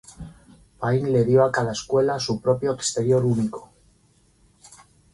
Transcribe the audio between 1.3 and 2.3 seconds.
a cada escuela